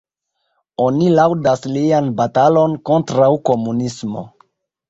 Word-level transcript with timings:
Oni 0.85 1.11
laŭdas 1.19 1.61
lian 1.75 2.09
batalon 2.21 2.75
kontraŭ 2.91 3.31
komunismo. 3.51 4.27